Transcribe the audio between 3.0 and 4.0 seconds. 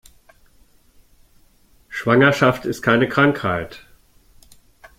Krankheit.